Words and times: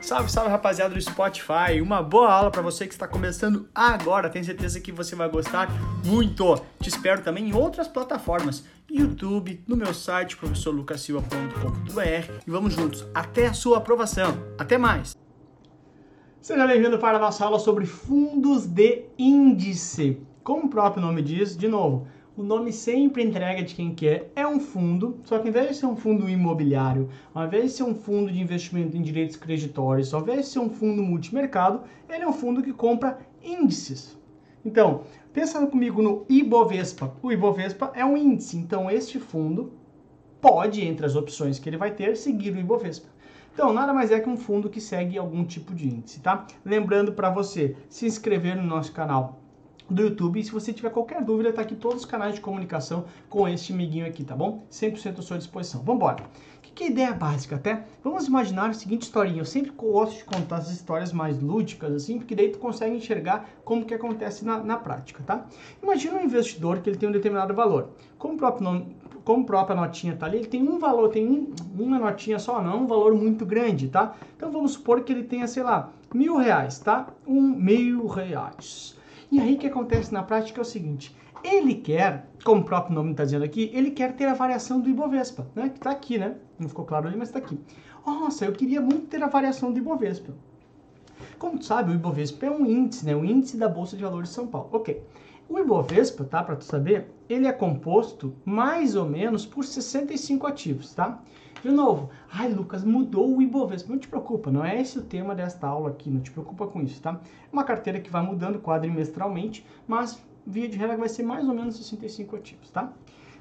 Salve, 0.00 0.30
salve 0.30 0.50
rapaziada 0.50 0.94
do 0.94 1.00
Spotify. 1.00 1.80
Uma 1.82 2.02
boa 2.02 2.30
aula 2.30 2.50
para 2.50 2.60
você 2.60 2.86
que 2.86 2.92
está 2.92 3.08
começando 3.08 3.68
agora. 3.74 4.28
Tenho 4.28 4.44
certeza 4.44 4.80
que 4.80 4.92
você 4.92 5.16
vai 5.16 5.28
gostar 5.28 5.68
muito. 6.04 6.60
Te 6.80 6.88
espero 6.88 7.22
também 7.22 7.48
em 7.48 7.54
outras 7.54 7.88
plataformas, 7.88 8.64
YouTube, 8.90 9.62
no 9.66 9.76
meu 9.76 9.94
site 9.94 10.36
professorlucasilva.com.br 10.36 12.32
e 12.46 12.50
vamos 12.50 12.74
juntos 12.74 13.06
até 13.14 13.46
a 13.46 13.54
sua 13.54 13.78
aprovação. 13.78 14.36
Até 14.58 14.76
mais. 14.76 15.16
Seja 16.40 16.66
bem-vindo 16.66 16.98
para 16.98 17.16
a 17.16 17.20
nossa 17.20 17.44
aula 17.44 17.58
sobre 17.58 17.86
fundos 17.86 18.66
de 18.66 19.06
índice. 19.18 20.20
Como 20.42 20.66
o 20.66 20.68
próprio 20.68 21.02
nome 21.02 21.22
diz, 21.22 21.56
de 21.56 21.66
novo, 21.66 22.06
o 22.36 22.42
nome 22.42 22.72
sempre 22.72 23.22
entrega 23.22 23.62
de 23.62 23.74
quem 23.74 23.94
quer. 23.94 24.32
É 24.34 24.46
um 24.46 24.58
fundo, 24.58 25.20
só 25.24 25.38
que 25.38 25.44
ao 25.44 25.48
invés 25.48 25.68
de 25.68 25.74
ser 25.76 25.86
um 25.86 25.94
fundo 25.94 26.28
imobiliário, 26.28 27.08
ao 27.32 27.46
invés 27.46 27.64
de 27.64 27.70
ser 27.70 27.82
um 27.84 27.94
fundo 27.94 28.30
de 28.30 28.40
investimento 28.40 28.96
em 28.96 29.02
direitos 29.02 29.36
creditórios, 29.36 30.12
ao 30.12 30.22
invés 30.22 30.40
de 30.40 30.46
ser 30.46 30.58
um 30.58 30.68
fundo 30.68 31.02
multimercado, 31.02 31.82
ele 32.08 32.24
é 32.24 32.28
um 32.28 32.32
fundo 32.32 32.62
que 32.62 32.72
compra 32.72 33.18
índices. 33.42 34.18
Então, 34.64 35.02
pensando 35.32 35.68
comigo 35.68 36.02
no 36.02 36.24
Ibovespa. 36.28 37.14
O 37.22 37.30
Ibovespa 37.30 37.92
é 37.94 38.04
um 38.04 38.16
índice, 38.16 38.56
então 38.56 38.90
este 38.90 39.20
fundo 39.20 39.72
pode, 40.40 40.84
entre 40.84 41.06
as 41.06 41.14
opções 41.14 41.58
que 41.58 41.68
ele 41.68 41.76
vai 41.76 41.92
ter, 41.92 42.16
seguir 42.16 42.52
o 42.52 42.58
Ibovespa. 42.58 43.08
Então, 43.52 43.72
nada 43.72 43.92
mais 43.92 44.10
é 44.10 44.18
que 44.18 44.28
um 44.28 44.36
fundo 44.36 44.68
que 44.68 44.80
segue 44.80 45.16
algum 45.16 45.44
tipo 45.44 45.72
de 45.72 45.86
índice, 45.86 46.20
tá? 46.20 46.44
Lembrando 46.64 47.12
para 47.12 47.30
você 47.30 47.76
se 47.88 48.04
inscrever 48.04 48.56
no 48.56 48.64
nosso 48.64 48.92
canal 48.92 49.43
do 49.88 50.02
YouTube. 50.02 50.40
E 50.40 50.44
se 50.44 50.50
você 50.50 50.72
tiver 50.72 50.90
qualquer 50.90 51.22
dúvida, 51.22 51.52
tá 51.52 51.62
aqui 51.62 51.74
todos 51.74 52.00
os 52.00 52.04
canais 52.04 52.34
de 52.34 52.40
comunicação 52.40 53.04
com 53.28 53.46
este 53.48 53.72
miguinho 53.72 54.06
aqui, 54.06 54.24
tá 54.24 54.34
bom? 54.34 54.64
100% 54.70 55.18
à 55.18 55.22
sua 55.22 55.38
disposição. 55.38 55.82
Vamos 55.82 55.96
embora. 56.00 56.24
Que, 56.62 56.72
que 56.72 56.84
é 56.84 56.86
ideia 56.88 57.12
básica 57.12 57.56
até? 57.56 57.84
Vamos 58.02 58.26
imaginar 58.26 58.70
a 58.70 58.72
seguinte 58.72 59.02
historinha. 59.02 59.40
Eu 59.40 59.44
sempre 59.44 59.70
gosto 59.72 60.18
de 60.18 60.24
contar 60.24 60.56
as 60.56 60.70
histórias 60.70 61.12
mais 61.12 61.40
lúdicas, 61.40 61.92
assim, 61.92 62.18
porque 62.18 62.34
daí 62.34 62.48
tu 62.48 62.58
consegue 62.58 62.96
enxergar 62.96 63.48
como 63.64 63.84
que 63.84 63.94
acontece 63.94 64.44
na, 64.44 64.58
na 64.58 64.76
prática, 64.76 65.22
tá? 65.24 65.46
Imagina 65.82 66.16
um 66.16 66.24
investidor 66.24 66.80
que 66.80 66.90
ele 66.90 66.96
tem 66.96 67.08
um 67.08 67.12
determinado 67.12 67.54
valor. 67.54 67.90
Como 68.18 68.34
o 68.34 68.36
próprio 68.36 68.64
nome, 68.64 68.96
como 69.24 69.44
própria 69.44 69.74
notinha 69.74 70.16
tá 70.16 70.26
ali, 70.26 70.38
ele 70.38 70.46
tem 70.46 70.62
um 70.68 70.78
valor, 70.78 71.08
tem 71.08 71.26
um, 71.26 71.52
uma 71.78 71.98
notinha 71.98 72.38
só, 72.38 72.62
não 72.62 72.82
um 72.82 72.86
valor 72.86 73.14
muito 73.14 73.46
grande, 73.46 73.88
tá? 73.88 74.14
Então 74.36 74.52
vamos 74.52 74.72
supor 74.72 75.02
que 75.02 75.12
ele 75.12 75.24
tenha, 75.24 75.46
sei 75.46 75.62
lá, 75.62 75.90
mil 76.12 76.36
reais, 76.36 76.78
tá? 76.78 77.08
Um 77.26 77.40
mil 77.40 78.06
reais. 78.06 78.96
E 79.30 79.40
aí 79.40 79.54
o 79.54 79.58
que 79.58 79.66
acontece 79.66 80.12
na 80.12 80.22
prática 80.22 80.60
é 80.60 80.62
o 80.62 80.64
seguinte: 80.64 81.14
ele 81.42 81.74
quer, 81.74 82.28
como 82.42 82.62
o 82.62 82.64
próprio 82.64 82.94
nome 82.94 83.10
está 83.10 83.24
dizendo 83.24 83.44
aqui, 83.44 83.70
ele 83.74 83.90
quer 83.90 84.14
ter 84.16 84.24
a 84.26 84.34
variação 84.34 84.80
do 84.80 84.88
Ibovespa, 84.88 85.46
né? 85.54 85.68
Que 85.68 85.76
está 85.76 85.90
aqui, 85.90 86.16
né? 86.16 86.36
Não 86.58 86.68
ficou 86.68 86.84
claro 86.84 87.06
ali, 87.06 87.16
mas 87.16 87.28
está 87.28 87.38
aqui. 87.38 87.58
Nossa, 88.06 88.44
eu 88.44 88.52
queria 88.52 88.80
muito 88.80 89.06
ter 89.06 89.22
a 89.22 89.28
variação 89.28 89.72
do 89.72 89.78
Ibovespa. 89.78 90.32
Como 91.38 91.58
tu 91.58 91.64
sabe, 91.64 91.92
o 91.92 91.94
Ibovespa 91.94 92.46
é 92.46 92.50
um 92.50 92.64
índice, 92.64 93.04
né? 93.04 93.14
O 93.14 93.24
índice 93.24 93.56
da 93.56 93.68
Bolsa 93.68 93.96
de 93.96 94.02
Valores 94.02 94.30
de 94.30 94.34
São 94.34 94.46
Paulo. 94.46 94.68
Ok. 94.72 95.02
O 95.48 95.58
Ibovespa, 95.58 96.24
tá? 96.24 96.42
Para 96.42 96.56
tu 96.56 96.64
saber, 96.64 97.10
ele 97.28 97.46
é 97.46 97.52
composto 97.52 98.34
mais 98.44 98.96
ou 98.96 99.04
menos 99.04 99.44
por 99.44 99.64
65 99.64 100.46
ativos, 100.46 100.94
tá? 100.94 101.22
De 101.64 101.70
novo, 101.70 102.10
ai 102.30 102.52
Lucas, 102.52 102.84
mudou 102.84 103.34
o 103.34 103.40
Ibovespa. 103.40 103.90
Não 103.90 103.98
te 103.98 104.06
preocupa, 104.06 104.50
não 104.50 104.62
é 104.62 104.78
esse 104.78 104.98
o 104.98 105.02
tema 105.02 105.34
desta 105.34 105.66
aula 105.66 105.88
aqui, 105.88 106.10
não 106.10 106.20
te 106.20 106.30
preocupa 106.30 106.66
com 106.66 106.82
isso, 106.82 107.00
tá? 107.00 107.18
É 107.22 107.50
uma 107.50 107.64
carteira 107.64 107.98
que 107.98 108.10
vai 108.10 108.20
mudando 108.20 108.60
quadrimestralmente, 108.60 109.66
mas 109.88 110.22
via 110.46 110.68
de 110.68 110.76
regra 110.76 110.98
vai 110.98 111.08
ser 111.08 111.22
mais 111.22 111.48
ou 111.48 111.54
menos 111.54 111.78
65 111.78 112.36
ativos, 112.36 112.70
tá? 112.70 112.92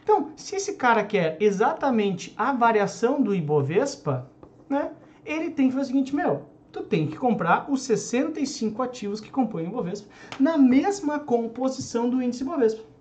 Então, 0.01 0.31
se 0.37 0.55
esse 0.55 0.75
cara 0.75 1.03
quer 1.03 1.35
exatamente 1.41 2.33
a 2.37 2.53
variação 2.53 3.21
do 3.21 3.35
Ibovespa, 3.35 4.31
né? 4.69 4.93
Ele 5.25 5.49
tem 5.49 5.67
que 5.67 5.73
fazer 5.73 5.83
o 5.83 5.87
seguinte, 5.87 6.15
meu, 6.15 6.43
tu 6.71 6.81
tem 6.81 7.07
que 7.07 7.17
comprar 7.17 7.69
os 7.69 7.83
65 7.83 8.81
ativos 8.81 9.19
que 9.19 9.29
compõem 9.29 9.65
o 9.65 9.67
Ibovespa 9.67 10.07
na 10.39 10.57
mesma 10.57 11.19
composição 11.19 12.09
do 12.09 12.23
índice 12.23 12.43
Ibovespa. 12.43 12.92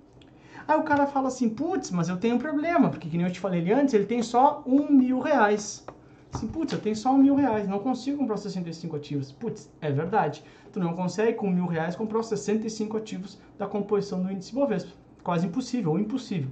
Aí 0.66 0.76
o 0.78 0.82
cara 0.82 1.06
fala 1.06 1.28
assim, 1.28 1.48
putz, 1.48 1.90
mas 1.90 2.08
eu 2.08 2.16
tenho 2.16 2.36
um 2.36 2.38
problema, 2.38 2.90
porque 2.90 3.08
que 3.08 3.16
nem 3.16 3.26
eu 3.26 3.32
te 3.32 3.40
falei 3.40 3.60
ali 3.60 3.72
antes, 3.72 3.94
ele 3.94 4.04
tem 4.04 4.22
só 4.22 4.62
um 4.66 4.90
mil 4.90 5.20
reais. 5.20 5.84
Assim, 6.32 6.46
putz, 6.46 6.72
eu 6.72 6.80
tenho 6.80 6.96
só 6.96 7.12
um 7.12 7.18
mil 7.18 7.34
reais, 7.34 7.68
não 7.68 7.78
consigo 7.78 8.18
comprar 8.18 8.34
os 8.34 8.40
65 8.40 8.96
ativos. 8.96 9.32
Putz, 9.32 9.70
é 9.80 9.90
verdade. 9.90 10.42
Tu 10.72 10.80
não 10.80 10.94
consegue 10.94 11.34
com 11.34 11.50
mil 11.50 11.66
reais 11.66 11.94
comprar 11.94 12.20
os 12.20 12.26
65 12.26 12.96
ativos 12.96 13.38
da 13.58 13.66
composição 13.66 14.22
do 14.22 14.32
índice 14.32 14.54
Bovespa. 14.54 14.92
Quase 15.22 15.46
impossível, 15.46 15.92
ou 15.92 15.98
impossível. 15.98 16.50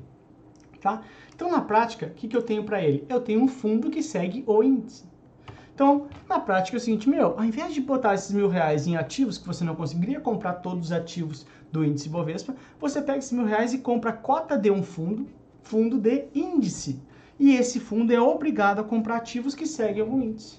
Tá? 0.80 1.02
Então, 1.34 1.50
na 1.50 1.60
prática, 1.60 2.06
o 2.06 2.10
que, 2.10 2.28
que 2.28 2.36
eu 2.36 2.42
tenho 2.42 2.64
para 2.64 2.82
ele? 2.82 3.04
Eu 3.08 3.20
tenho 3.20 3.42
um 3.42 3.48
fundo 3.48 3.90
que 3.90 4.02
segue 4.02 4.44
o 4.46 4.62
índice. 4.62 5.04
Então, 5.74 6.08
na 6.28 6.38
prática 6.38 6.76
é 6.76 6.78
o 6.78 6.80
seguinte, 6.80 7.08
meu, 7.08 7.38
ao 7.38 7.42
invés 7.42 7.72
de 7.72 7.80
botar 7.80 8.14
esses 8.14 8.30
mil 8.32 8.48
reais 8.48 8.86
em 8.86 8.96
ativos, 8.96 9.38
que 9.38 9.46
você 9.46 9.64
não 9.64 9.74
conseguiria 9.74 10.20
comprar 10.20 10.54
todos 10.56 10.86
os 10.86 10.92
ativos 10.92 11.46
do 11.72 11.84
índice 11.84 12.08
Bovespa, 12.08 12.54
você 12.80 13.00
pega 13.00 13.18
esses 13.18 13.32
mil 13.32 13.44
reais 13.44 13.72
e 13.72 13.78
compra 13.78 14.10
a 14.10 14.14
cota 14.14 14.56
de 14.56 14.70
um 14.70 14.82
fundo, 14.82 15.26
fundo 15.62 15.98
de 15.98 16.26
índice. 16.34 17.00
E 17.38 17.54
esse 17.54 17.80
fundo 17.80 18.12
é 18.12 18.20
obrigado 18.20 18.80
a 18.80 18.84
comprar 18.84 19.16
ativos 19.16 19.54
que 19.54 19.66
seguem 19.66 20.02
algum 20.02 20.20
índice. 20.20 20.58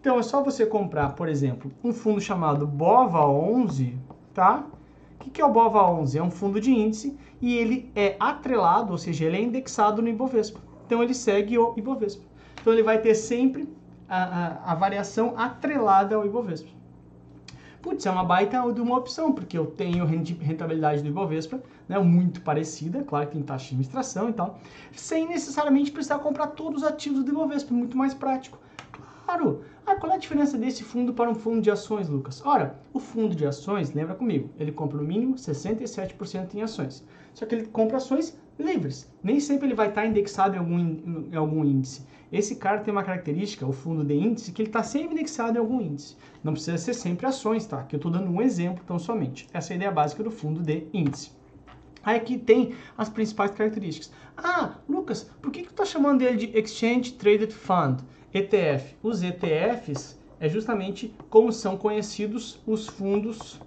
Então, 0.00 0.18
é 0.18 0.22
só 0.22 0.42
você 0.42 0.66
comprar, 0.66 1.14
por 1.14 1.28
exemplo, 1.28 1.72
um 1.82 1.92
fundo 1.92 2.20
chamado 2.20 2.66
BOVA11, 2.68 3.96
tá? 4.34 4.66
O 5.14 5.30
que 5.30 5.40
é 5.40 5.44
o 5.44 5.52
BOVA11? 5.52 6.16
É 6.16 6.22
um 6.22 6.30
fundo 6.30 6.60
de 6.60 6.70
índice 6.70 7.16
e 7.40 7.56
ele 7.56 7.90
é 7.96 8.16
atrelado, 8.20 8.92
ou 8.92 8.98
seja, 8.98 9.24
ele 9.24 9.36
é 9.36 9.42
indexado 9.42 10.00
no 10.00 10.08
Ibovespa. 10.08 10.60
Então, 10.86 11.02
ele 11.02 11.14
segue 11.14 11.58
o 11.58 11.74
Ibovespa. 11.76 12.24
Então, 12.60 12.72
ele 12.72 12.82
vai 12.82 12.98
ter 12.98 13.14
sempre 13.14 13.68
a, 14.08 14.22
a, 14.22 14.72
a 14.72 14.74
variação 14.74 15.34
atrelada 15.36 16.14
ao 16.14 16.24
Ibovespa. 16.24 16.77
Putz, 17.80 18.04
é 18.06 18.10
uma 18.10 18.24
baita 18.24 18.60
de 18.72 18.80
uma 18.80 18.96
opção, 18.96 19.32
porque 19.32 19.56
eu 19.56 19.66
tenho 19.66 20.04
rentabilidade 20.04 21.02
do 21.02 21.08
Ibovespa, 21.08 21.62
né, 21.88 21.98
muito 21.98 22.40
parecida, 22.40 23.04
claro 23.04 23.26
que 23.26 23.32
tem 23.32 23.42
taxa 23.42 23.66
de 23.66 23.70
administração 23.70 24.28
e 24.28 24.32
tal, 24.32 24.58
sem 24.92 25.28
necessariamente 25.28 25.92
precisar 25.92 26.18
comprar 26.18 26.48
todos 26.48 26.82
os 26.82 26.88
ativos 26.88 27.22
do 27.22 27.30
Ibovespa, 27.30 27.72
muito 27.72 27.96
mais 27.96 28.14
prático. 28.14 28.58
Claro, 29.24 29.62
ah, 29.86 29.94
qual 29.94 30.12
é 30.12 30.16
a 30.16 30.18
diferença 30.18 30.56
desse 30.56 30.82
fundo 30.82 31.12
para 31.12 31.30
um 31.30 31.34
fundo 31.34 31.60
de 31.60 31.70
ações, 31.70 32.08
Lucas? 32.08 32.42
Ora, 32.44 32.78
o 32.92 32.98
fundo 32.98 33.36
de 33.36 33.46
ações, 33.46 33.92
lembra 33.92 34.14
comigo, 34.14 34.50
ele 34.58 34.72
compra 34.72 34.96
no 34.96 35.04
mínimo 35.04 35.34
67% 35.34 36.54
em 36.54 36.62
ações. 36.62 37.04
Só 37.34 37.46
que 37.46 37.54
ele 37.54 37.66
compra 37.66 37.98
ações 37.98 38.38
livres. 38.58 39.10
Nem 39.22 39.38
sempre 39.38 39.66
ele 39.66 39.74
vai 39.74 39.88
estar 39.88 40.06
indexado 40.06 40.56
em 40.56 40.58
algum, 40.58 40.78
em 41.30 41.36
algum 41.36 41.64
índice. 41.64 42.06
Esse 42.30 42.56
cara 42.56 42.80
tem 42.80 42.92
uma 42.92 43.02
característica, 43.02 43.66
o 43.66 43.72
fundo 43.72 44.04
de 44.04 44.14
índice, 44.14 44.52
que 44.52 44.60
ele 44.60 44.68
está 44.68 44.82
sempre 44.82 45.14
indexado 45.14 45.56
em 45.56 45.60
algum 45.60 45.80
índice. 45.80 46.16
Não 46.44 46.52
precisa 46.52 46.76
ser 46.76 46.94
sempre 46.94 47.26
ações, 47.26 47.66
tá? 47.66 47.82
Que 47.84 47.96
eu 47.96 47.98
estou 47.98 48.12
dando 48.12 48.30
um 48.30 48.42
exemplo 48.42 48.84
tão 48.86 48.98
somente. 48.98 49.48
Essa 49.52 49.72
é 49.72 49.74
a 49.74 49.76
ideia 49.76 49.90
básica 49.90 50.22
do 50.22 50.30
fundo 50.30 50.60
de 50.60 50.86
índice. 50.92 51.30
Aí 52.02 52.16
aqui 52.16 52.38
tem 52.38 52.74
as 52.96 53.08
principais 53.08 53.50
características. 53.50 54.12
Ah, 54.36 54.76
Lucas, 54.88 55.30
por 55.42 55.50
que, 55.50 55.62
que 55.62 55.68
tu 55.68 55.72
está 55.72 55.84
chamando 55.84 56.22
ele 56.22 56.46
de 56.46 56.58
Exchange 56.58 57.12
Traded 57.12 57.52
Fund, 57.52 58.00
ETF? 58.32 58.94
Os 59.02 59.22
ETFs 59.22 60.18
é 60.38 60.48
justamente 60.48 61.14
como 61.28 61.52
são 61.52 61.76
conhecidos 61.76 62.60
os 62.66 62.86
fundos 62.86 63.60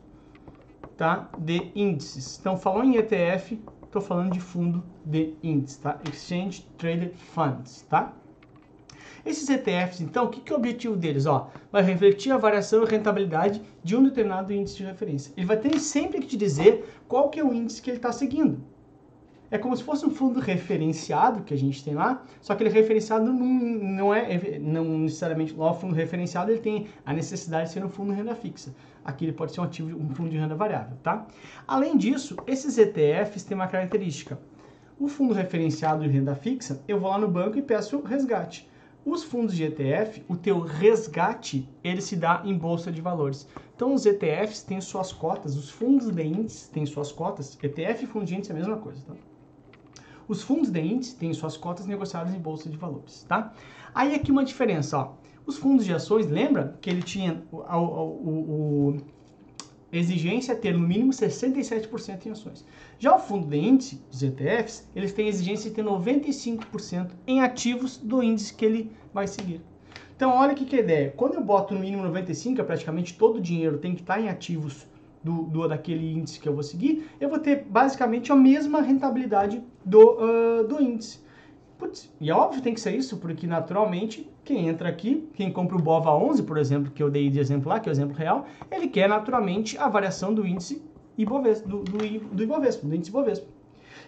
tá, 0.96 1.30
de 1.38 1.72
índices. 1.76 2.40
Então, 2.40 2.56
falou 2.58 2.84
em 2.84 2.96
ETF, 2.96 3.60
estou 3.84 4.02
falando 4.02 4.32
de 4.32 4.40
fundo 4.40 4.84
de 5.06 5.34
índice, 5.44 5.80
tá? 5.80 6.00
Exchange 6.10 6.66
Traded 6.78 7.14
Funds, 7.16 7.82
tá? 7.90 8.14
Esses 9.26 9.50
ETFs, 9.50 10.02
então, 10.02 10.26
o 10.26 10.30
que, 10.30 10.42
que 10.42 10.52
é 10.52 10.56
o 10.56 10.60
objetivo 10.60 10.96
deles? 10.96 11.26
Ó, 11.26 11.50
vai 11.72 11.84
refletir 11.84 12.32
a 12.32 12.38
variação 12.38 12.84
e 12.84 12.88
rentabilidade 12.88 13.62
de 13.84 13.96
um 13.96 14.04
determinado 14.04 14.52
índice 14.54 14.78
de 14.78 14.84
referência. 14.84 15.34
Ele 15.38 15.46
vai 15.46 15.58
ter 15.58 15.80
sempre 15.80 16.20
que 16.20 16.28
te 16.28 16.38
dizer 16.38 17.02
qual 17.08 17.30
que 17.30 17.40
é 17.40 17.44
o 17.44 17.54
índice 17.54 17.82
que 17.82 17.90
ele 17.90 17.98
está 17.98 18.12
seguindo. 18.12 18.64
É 19.54 19.58
como 19.58 19.76
se 19.76 19.84
fosse 19.84 20.06
um 20.06 20.10
fundo 20.10 20.40
referenciado 20.40 21.44
que 21.44 21.54
a 21.54 21.58
gente 21.58 21.84
tem 21.84 21.94
lá, 21.94 22.24
só 22.40 22.56
que 22.56 22.64
ele 22.64 22.70
é 22.70 22.74
referenciado 22.74 23.26
não, 23.26 23.34
não 23.34 24.14
é 24.14 24.58
não 24.58 25.00
necessariamente 25.00 25.54
lá 25.54 25.72
o 25.72 25.74
fundo 25.74 25.94
referenciado 25.94 26.52
ele 26.52 26.62
tem 26.62 26.88
a 27.06 27.12
necessidade 27.12 27.68
de 27.68 27.74
ser 27.74 27.84
um 27.84 27.90
fundo 27.90 28.12
de 28.12 28.18
renda 28.18 28.34
fixa. 28.34 28.74
Aqui 29.04 29.26
ele 29.26 29.34
pode 29.34 29.52
ser 29.52 29.60
um 29.60 29.66
ativo, 29.66 30.00
um 30.00 30.10
fundo 30.16 30.30
de 30.30 30.38
renda 30.38 30.56
variável, 30.56 30.96
tá? 31.04 31.28
Além 31.68 31.98
disso, 31.98 32.38
esses 32.48 32.78
ETFs 32.78 33.44
têm 33.44 33.56
uma 33.56 33.68
característica. 33.68 34.40
O 34.98 35.10
fundo 35.10 35.34
referenciado 35.34 36.02
de 36.04 36.08
renda 36.08 36.34
fixa, 36.34 36.82
eu 36.88 36.98
vou 36.98 37.10
lá 37.10 37.18
no 37.18 37.28
banco 37.28 37.58
e 37.58 37.62
peço 37.62 38.02
resgate. 38.02 38.70
Os 39.04 39.24
fundos 39.24 39.56
de 39.56 39.64
ETF, 39.64 40.24
o 40.28 40.36
teu 40.36 40.60
resgate, 40.60 41.68
ele 41.84 42.02
se 42.02 42.16
dá 42.16 42.44
em 42.46 42.56
bolsa 42.56 42.92
de 42.92 43.02
valores. 43.02 43.48
Então 43.76 43.96
os 43.96 44.06
ETFs 44.06 44.62
têm 44.62 44.80
suas 44.80 45.12
cotas, 45.12 45.58
os 45.58 45.72
fundos 45.72 46.12
de 46.12 46.24
índice 46.24 46.70
têm 46.70 46.86
suas 46.86 47.12
cotas. 47.12 47.58
ETF 47.62 48.04
e 48.04 48.08
fundo 48.08 48.26
de 48.26 48.36
índice 48.36 48.52
é 48.52 48.56
a 48.56 48.58
mesma 48.58 48.78
coisa, 48.78 49.02
tá? 49.08 49.16
Os 50.28 50.44
fundos 50.44 50.70
de 50.70 50.80
índice 50.80 51.16
têm 51.16 51.34
suas 51.34 51.58
cotas 51.58 51.88
negociadas 51.88 52.34
em 52.34 52.40
bolsa 52.40 52.70
de 52.70 52.78
valores, 52.78 53.24
tá? 53.28 53.54
Aí 53.94 54.14
aqui 54.14 54.32
uma 54.32 54.46
diferença, 54.46 54.98
ó. 55.00 55.14
Os 55.48 55.58
fundos 55.58 55.84
de 55.84 55.94
ações, 55.94 56.28
lembra 56.28 56.78
que 56.80 56.90
ele 56.90 57.02
tinha 57.02 57.44
o, 57.52 57.58
o, 57.58 58.90
o, 58.90 58.98
exigência 59.92 60.56
ter 60.56 60.74
no 60.74 60.88
mínimo 60.88 61.12
67% 61.12 62.26
em 62.26 62.32
ações. 62.32 62.66
Já 62.98 63.16
o 63.16 63.20
fundo 63.20 63.48
de 63.48 63.58
índice, 63.58 64.02
os 64.12 64.24
ETFs, 64.24 64.88
eles 64.96 65.14
têm 65.14 65.28
exigência 65.28 65.70
de 65.70 65.76
ter 65.76 65.84
95% 65.84 67.12
em 67.28 67.42
ativos 67.42 67.98
do 67.98 68.24
índice 68.24 68.54
que 68.54 68.66
ele 68.66 68.92
vai 69.14 69.28
seguir. 69.28 69.62
Então, 70.16 70.32
olha 70.36 70.54
que, 70.54 70.66
que 70.66 70.76
é 70.76 70.80
a 70.80 70.84
ideia. 70.84 71.14
Quando 71.18 71.36
eu 71.36 71.44
boto 71.44 71.74
no 71.74 71.80
mínimo 71.80 72.04
95, 72.04 72.62
é 72.62 72.64
praticamente 72.64 73.18
todo 73.18 73.38
o 73.38 73.42
dinheiro 73.42 73.80
tem 73.80 73.96
que 73.96 74.02
estar 74.02 74.20
em 74.20 74.30
ativos 74.30 74.88
do, 75.24 75.44
do, 75.44 75.68
daquele 75.68 76.14
índice 76.14 76.40
que 76.40 76.48
eu 76.48 76.54
vou 76.54 76.64
seguir, 76.64 77.10
eu 77.20 77.30
vou 77.30 77.40
ter 77.40 77.64
basicamente 77.64 78.32
a 78.32 78.36
mesma 78.36 78.82
rentabilidade 78.82 79.64
do, 79.86 80.00
uh, 80.00 80.68
do 80.68 80.82
índice. 80.82 81.20
Putz, 81.82 82.14
e 82.22 82.30
é 82.30 82.36
óbvio 82.36 82.62
tem 82.62 82.76
que 82.76 82.80
ser 82.80 82.96
isso, 82.96 83.18
porque 83.18 83.48
naturalmente 83.48 84.30
quem 84.44 84.68
entra 84.68 84.88
aqui, 84.88 85.28
quem 85.34 85.52
compra 85.52 85.76
o 85.76 85.82
BOVA 85.82 86.12
11, 86.12 86.44
por 86.44 86.60
exemplo, 86.60 86.92
que 86.92 87.02
eu 87.02 87.10
dei 87.10 87.28
de 87.28 87.40
exemplo 87.40 87.70
lá, 87.70 87.80
que 87.80 87.90
é 87.90 87.92
o 87.92 87.92
exemplo 87.92 88.16
real, 88.16 88.46
ele 88.70 88.88
quer 88.88 89.10
naturalmente 89.10 89.76
a 89.80 89.90
variação 89.90 90.32
do 90.32 90.46
índice 90.46 90.80
Ibovespa, 91.18 91.68
do, 91.68 91.80
do, 91.80 91.98
do 91.98 92.44
Ibovespa, 92.44 92.88
do 92.88 92.94
índice 92.94 93.10
Ibovespa. 93.10 93.48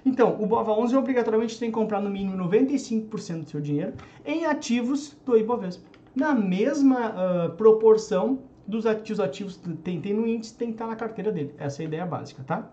Então, 0.06 0.40
o 0.40 0.46
BOVA 0.46 0.72
11 0.72 0.96
obrigatoriamente 0.96 1.58
tem 1.58 1.72
que 1.72 1.74
comprar 1.74 2.00
no 2.00 2.12
mínimo 2.12 2.38
95% 2.48 3.40
do 3.40 3.50
seu 3.50 3.60
dinheiro 3.60 3.94
em 4.24 4.46
ativos 4.46 5.18
do 5.26 5.36
Ibovespa. 5.36 5.84
Na 6.16 6.36
mesma 6.36 7.10
uh, 7.10 7.56
proporção 7.56 8.42
dos 8.68 8.86
ativos 8.86 9.20
ativos 9.20 9.60
tem, 9.84 10.00
tem 10.00 10.14
no 10.14 10.28
índice, 10.28 10.54
tem 10.54 10.68
que 10.68 10.76
estar 10.76 10.86
na 10.86 10.96
carteira 10.96 11.32
dele. 11.32 11.56
Essa 11.58 11.82
é 11.82 11.86
a 11.86 11.88
ideia 11.88 12.06
básica, 12.06 12.44
tá? 12.44 12.72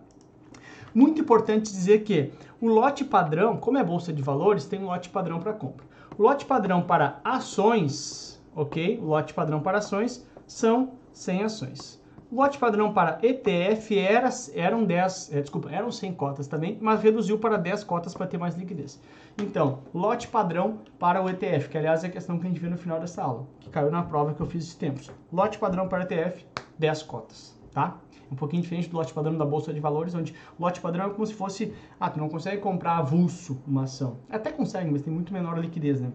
Muito 0.93 1.21
importante 1.21 1.71
dizer 1.71 2.03
que 2.03 2.31
o 2.59 2.67
lote 2.67 3.03
padrão, 3.05 3.57
como 3.57 3.77
é 3.77 3.83
bolsa 3.83 4.11
de 4.11 4.21
valores, 4.21 4.65
tem 4.65 4.79
um 4.79 4.85
lote 4.85 5.09
padrão 5.09 5.39
para 5.39 5.53
compra. 5.53 5.85
O 6.17 6.23
lote 6.23 6.45
padrão 6.45 6.81
para 6.81 7.19
ações, 7.23 8.41
ok? 8.55 8.99
O 8.99 9.05
lote 9.05 9.33
padrão 9.33 9.61
para 9.61 9.77
ações 9.77 10.25
são 10.45 10.91
100 11.13 11.43
ações. 11.43 12.01
O 12.31 12.35
lote 12.35 12.57
padrão 12.57 12.93
para 12.93 13.19
ETF 13.21 13.97
era, 13.97 14.29
eram 14.53 14.85
10, 14.85 15.33
é, 15.33 15.41
desculpa, 15.41 15.69
eram 15.69 15.91
100 15.91 16.13
cotas 16.13 16.47
também, 16.47 16.77
mas 16.79 17.01
reduziu 17.01 17.37
para 17.37 17.57
10 17.57 17.83
cotas 17.83 18.13
para 18.13 18.25
ter 18.25 18.37
mais 18.37 18.55
liquidez. 18.55 19.01
Então, 19.37 19.79
lote 19.93 20.29
padrão 20.29 20.79
para 20.97 21.21
o 21.21 21.29
ETF, 21.29 21.67
que 21.67 21.77
aliás 21.77 22.05
é 22.05 22.07
a 22.07 22.09
questão 22.09 22.39
que 22.39 22.45
a 22.45 22.49
gente 22.49 22.59
viu 22.59 22.69
no 22.69 22.77
final 22.77 23.01
dessa 23.01 23.21
aula, 23.21 23.47
que 23.59 23.69
caiu 23.69 23.91
na 23.91 24.01
prova 24.03 24.33
que 24.33 24.39
eu 24.39 24.45
fiz 24.45 24.63
esses 24.63 24.75
tempos. 24.75 25.11
Lote 25.31 25.57
padrão 25.57 25.89
para 25.89 26.03
ETF, 26.03 26.45
10 26.79 27.03
cotas, 27.03 27.53
tá? 27.73 27.97
Um 28.31 28.35
pouquinho 28.35 28.61
diferente 28.61 28.89
do 28.89 28.95
lote 28.95 29.13
padrão 29.13 29.37
da 29.37 29.45
Bolsa 29.45 29.73
de 29.73 29.79
Valores, 29.79 30.15
onde 30.15 30.33
o 30.57 30.61
lote 30.63 30.79
padrão 30.79 31.07
é 31.07 31.09
como 31.09 31.25
se 31.25 31.33
fosse, 31.33 31.73
ah, 31.99 32.09
tu 32.09 32.19
não 32.19 32.29
consegue 32.29 32.61
comprar 32.61 32.97
avulso 32.97 33.61
uma 33.67 33.83
ação. 33.83 34.17
Até 34.29 34.51
consegue, 34.51 34.89
mas 34.89 35.01
tem 35.01 35.13
muito 35.13 35.33
menor 35.33 35.59
liquidez, 35.59 35.99
né? 35.99 36.11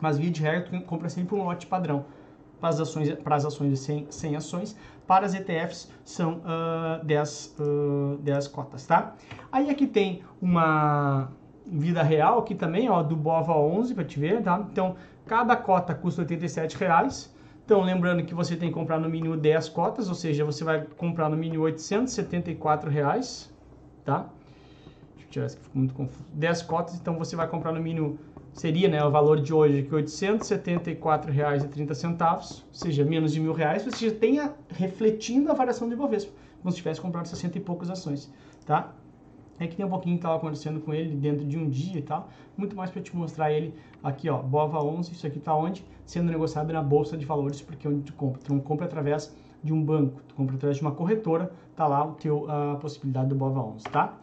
Mas 0.00 0.18
via 0.18 0.30
de 0.30 0.40
regra, 0.40 0.62
tu 0.62 0.80
compra 0.84 1.08
sempre 1.08 1.34
um 1.34 1.44
lote 1.44 1.66
padrão. 1.66 2.06
Para 2.58 2.70
as 2.70 2.80
ações, 2.80 3.12
para 3.16 3.36
as 3.36 3.44
ações 3.44 3.78
100, 3.78 4.06
100 4.10 4.36
ações, 4.36 4.76
para 5.06 5.26
as 5.26 5.34
ETFs 5.34 5.90
são 6.04 6.38
uh, 6.38 7.04
10, 7.04 7.56
uh, 7.58 8.16
10 8.18 8.48
cotas, 8.48 8.86
tá? 8.86 9.14
Aí 9.52 9.68
aqui 9.68 9.86
tem 9.86 10.22
uma 10.40 11.28
vida 11.66 12.02
real 12.02 12.38
aqui 12.38 12.54
também, 12.54 12.88
ó, 12.88 13.02
do 13.02 13.16
BOVA 13.16 13.54
11 13.54 13.94
para 13.94 14.04
te 14.04 14.18
ver, 14.18 14.42
tá? 14.42 14.64
Então, 14.70 14.96
cada 15.26 15.56
cota 15.56 15.94
custa 15.94 16.22
87 16.22 16.76
reais. 16.76 17.33
Então, 17.64 17.80
lembrando 17.80 18.22
que 18.24 18.34
você 18.34 18.56
tem 18.56 18.68
que 18.68 18.74
comprar 18.74 19.00
no 19.00 19.08
mínimo 19.08 19.38
10 19.38 19.70
cotas, 19.70 20.10
ou 20.10 20.14
seja, 20.14 20.44
você 20.44 20.62
vai 20.62 20.84
comprar 20.84 21.30
no 21.30 21.36
mínimo 21.36 21.64
874 21.64 22.90
reais, 22.90 23.50
tá? 24.04 24.28
Deixa 25.14 25.26
eu 25.26 25.30
tirar 25.30 25.46
isso 25.46 25.56
que 25.56 25.62
ficou 25.62 25.78
muito 25.78 25.94
confuso. 25.94 26.28
10 26.34 26.60
cotas, 26.62 26.94
então 26.94 27.18
você 27.18 27.34
vai 27.34 27.48
comprar 27.48 27.72
no 27.72 27.80
mínimo, 27.80 28.18
seria 28.52 28.86
né, 28.86 29.02
o 29.02 29.10
valor 29.10 29.40
de 29.40 29.54
hoje 29.54 29.82
que 29.82 29.94
R$ 29.94 30.02
874,30, 30.02 32.36
ou 32.36 32.42
seja, 32.70 33.02
menos 33.02 33.32
de 33.32 33.40
mil 33.40 33.54
reais, 33.54 33.82
você 33.82 34.10
já 34.10 34.14
tenha 34.14 34.54
refletindo 34.68 35.50
a 35.50 35.54
variação 35.54 35.88
do 35.88 35.94
Ibovespa, 35.94 36.32
como 36.60 36.70
se 36.70 36.76
tivesse 36.76 37.00
comprado 37.00 37.28
60 37.28 37.56
e 37.56 37.62
poucas 37.62 37.88
ações, 37.88 38.30
tá? 38.66 38.94
É 39.58 39.66
que 39.66 39.76
tem 39.76 39.86
um 39.86 39.88
pouquinho 39.88 40.16
que 40.16 40.20
estava 40.20 40.36
acontecendo 40.36 40.80
com 40.80 40.92
ele 40.92 41.14
dentro 41.16 41.44
de 41.44 41.56
um 41.56 41.68
dia 41.68 41.98
e 41.98 42.02
tal. 42.02 42.28
Muito 42.56 42.74
mais 42.74 42.90
para 42.90 43.00
te 43.00 43.14
mostrar 43.16 43.52
ele 43.52 43.74
aqui, 44.02 44.28
ó, 44.28 44.38
BOVA 44.38 44.82
11, 44.82 45.12
isso 45.12 45.26
aqui 45.26 45.38
está 45.38 45.54
onde? 45.54 45.84
Sendo 46.04 46.30
negociado 46.30 46.72
na 46.72 46.82
Bolsa 46.82 47.16
de 47.16 47.24
Valores, 47.24 47.62
porque 47.62 47.86
é 47.86 47.90
onde 47.90 48.02
tu 48.02 48.12
compra. 48.14 48.40
Tu 48.42 48.52
não 48.52 48.60
compra 48.60 48.86
através 48.86 49.34
de 49.62 49.72
um 49.72 49.82
banco, 49.82 50.20
tu 50.28 50.34
compra 50.34 50.56
através 50.56 50.76
de 50.76 50.82
uma 50.82 50.92
corretora, 50.92 51.50
tá 51.74 51.86
lá 51.86 52.04
o 52.04 52.12
teu, 52.12 52.50
a 52.50 52.76
possibilidade 52.76 53.28
do 53.28 53.34
BOVA 53.34 53.60
11, 53.60 53.84
tá? 53.84 54.14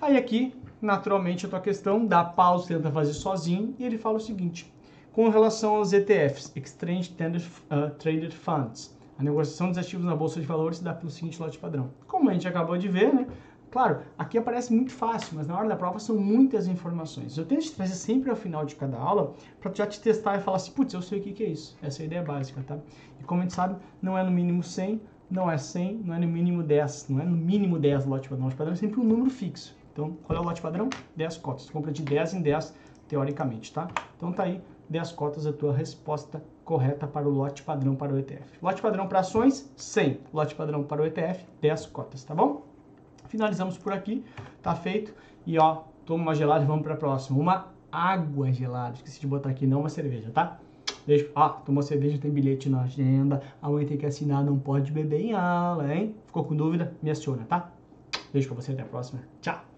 Aí 0.00 0.16
aqui, 0.16 0.54
naturalmente, 0.80 1.46
a 1.46 1.48
tua 1.48 1.60
questão, 1.60 2.04
dá 2.04 2.22
pausa, 2.22 2.68
tenta 2.68 2.90
fazer 2.90 3.14
sozinho, 3.14 3.74
e 3.78 3.84
ele 3.84 3.96
fala 3.96 4.18
o 4.18 4.20
seguinte, 4.20 4.70
com 5.12 5.28
relação 5.30 5.76
aos 5.76 5.92
ETFs, 5.92 6.52
Exchange 6.54 7.10
Traded, 7.10 7.44
uh, 7.70 7.90
Traded 7.98 8.34
Funds, 8.34 8.96
a 9.18 9.22
negociação 9.22 9.68
dos 9.68 9.78
ativos 9.78 10.06
na 10.06 10.14
Bolsa 10.14 10.38
de 10.38 10.46
Valores 10.46 10.78
se 10.78 10.84
dá 10.84 10.94
pelo 10.94 11.10
seguinte 11.10 11.40
lote 11.40 11.58
padrão. 11.58 11.90
Como 12.06 12.30
a 12.30 12.32
gente 12.32 12.46
acabou 12.46 12.78
de 12.78 12.86
ver, 12.86 13.12
né, 13.12 13.26
Claro, 13.70 14.00
aqui 14.16 14.38
aparece 14.38 14.72
muito 14.72 14.92
fácil, 14.92 15.36
mas 15.36 15.46
na 15.46 15.56
hora 15.56 15.68
da 15.68 15.76
prova 15.76 15.98
são 15.98 16.16
muitas 16.16 16.66
informações. 16.66 17.36
Eu 17.36 17.44
tento 17.44 17.62
te 17.62 17.72
trazer 17.72 17.94
sempre 17.94 18.30
ao 18.30 18.36
final 18.36 18.64
de 18.64 18.74
cada 18.74 18.96
aula 18.96 19.34
para 19.60 19.72
já 19.74 19.86
te 19.86 20.00
testar 20.00 20.36
e 20.36 20.40
falar 20.40 20.56
assim, 20.56 20.72
putz, 20.72 20.94
eu 20.94 21.02
sei 21.02 21.20
o 21.20 21.22
que, 21.22 21.32
que 21.32 21.44
é 21.44 21.48
isso. 21.48 21.76
Essa 21.82 22.00
é 22.00 22.04
a 22.04 22.06
ideia 22.06 22.22
básica, 22.22 22.62
tá? 22.66 22.78
E 23.20 23.24
como 23.24 23.40
a 23.40 23.44
gente 23.44 23.54
sabe, 23.54 23.76
não 24.00 24.16
é 24.16 24.22
no 24.22 24.30
mínimo 24.30 24.62
100, 24.62 25.00
não 25.30 25.50
é 25.50 25.58
100, 25.58 25.98
não 25.98 26.14
é 26.14 26.18
no 26.18 26.26
mínimo 26.26 26.62
10, 26.62 27.08
não 27.10 27.20
é 27.20 27.24
no 27.24 27.36
mínimo 27.36 27.78
10 27.78 28.06
lote 28.06 28.28
padrão. 28.28 28.46
Lote 28.46 28.56
padrão 28.56 28.72
é 28.72 28.76
sempre 28.76 29.00
um 29.00 29.04
número 29.04 29.28
fixo. 29.28 29.76
Então, 29.92 30.16
qual 30.24 30.38
é 30.38 30.40
o 30.40 30.44
lote 30.44 30.62
padrão? 30.62 30.88
10 31.16 31.36
cotas. 31.38 31.68
Compra 31.68 31.92
de 31.92 32.02
10 32.02 32.34
em 32.34 32.40
10, 32.40 32.74
teoricamente, 33.06 33.72
tá? 33.72 33.88
Então 34.16 34.32
tá 34.32 34.44
aí, 34.44 34.62
10 34.88 35.12
cotas 35.12 35.46
a 35.46 35.52
tua 35.52 35.74
resposta 35.74 36.42
correta 36.64 37.06
para 37.06 37.28
o 37.28 37.30
lote 37.30 37.62
padrão 37.62 37.94
para 37.94 38.14
o 38.14 38.18
ETF. 38.18 38.58
Lote 38.62 38.80
padrão 38.80 39.06
para 39.06 39.20
ações, 39.20 39.70
100. 39.76 40.20
Lote 40.32 40.54
padrão 40.54 40.84
para 40.84 41.02
o 41.02 41.06
ETF, 41.06 41.44
10 41.60 41.86
cotas, 41.86 42.24
tá 42.24 42.34
bom? 42.34 42.67
Finalizamos 43.28 43.78
por 43.78 43.92
aqui, 43.92 44.24
tá 44.62 44.74
feito. 44.74 45.14
E 45.46 45.58
ó, 45.58 45.82
toma 46.04 46.24
uma 46.24 46.34
gelada 46.34 46.64
e 46.64 46.66
vamos 46.66 46.82
para 46.82 46.94
a 46.94 46.96
próxima. 46.96 47.38
Uma 47.38 47.68
água 47.90 48.52
gelada. 48.52 48.94
Esqueci 48.96 49.20
de 49.20 49.26
botar 49.26 49.50
aqui, 49.50 49.66
não 49.66 49.80
uma 49.80 49.88
cerveja, 49.88 50.30
tá? 50.30 50.58
Beijo. 51.06 51.30
Ah, 51.34 51.48
tomou 51.48 51.82
cerveja, 51.82 52.18
tem 52.18 52.30
bilhete 52.30 52.68
na 52.68 52.82
agenda. 52.82 53.42
Amanhã 53.62 53.86
tem 53.86 53.96
que 53.96 54.06
assinar, 54.06 54.44
não 54.44 54.58
pode 54.58 54.92
beber 54.92 55.20
em 55.20 55.32
aula, 55.32 55.94
hein? 55.94 56.14
Ficou 56.26 56.44
com 56.44 56.54
dúvida? 56.54 56.92
Me 57.02 57.10
aciona, 57.10 57.44
tá? 57.44 57.70
Beijo 58.32 58.48
pra 58.48 58.56
você, 58.56 58.72
até 58.72 58.82
a 58.82 58.86
próxima. 58.86 59.22
Tchau! 59.40 59.77